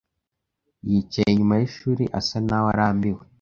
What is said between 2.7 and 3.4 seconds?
arambiwe.